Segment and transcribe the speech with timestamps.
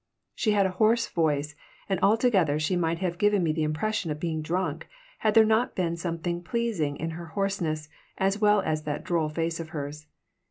[0.33, 1.53] She had a hoarse voice,
[1.87, 4.87] and altogether she might have given me the impression of being drunk
[5.19, 9.29] had there not been something pleasing in her hoarseness as well as in that droll
[9.29, 10.07] face of hers.